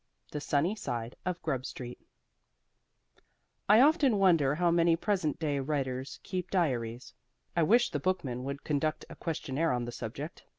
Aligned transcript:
THE 0.31 0.41
SUNNY 0.41 0.73
SIDE 0.75 1.15
OF 1.27 1.39
GRUB 1.43 1.63
STREET 1.63 1.99
I 3.69 3.81
often 3.81 4.17
wonder 4.17 4.55
how 4.55 4.71
many 4.71 4.95
present 4.95 5.37
day 5.39 5.59
writers 5.59 6.19
keep 6.23 6.49
diaries. 6.49 7.13
I 7.55 7.61
wish 7.61 7.91
The 7.91 7.99
Bookman 7.99 8.43
would 8.43 8.63
conduct 8.63 9.05
a 9.11 9.15
questionnaire 9.15 9.71
on 9.71 9.85
the 9.85 9.91
subject. 9.91 10.43